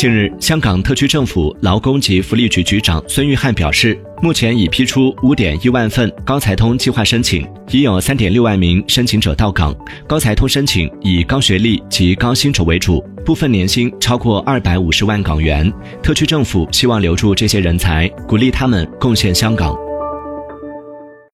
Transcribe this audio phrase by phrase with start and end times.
[0.00, 9.76] 近日，香港特区政府劳工及福利局局长孙玉汉表示，目前已批出五点一万份高才通计划申请，已有三点六万名申请者到岗。
[10.08, 15.70] 高才通申请以高学历及高薪酬为主，部分年薪超过二百五十万港元。
[16.02, 19.76] 特区政府希望留住这些人才，鼓励他们贡献香港。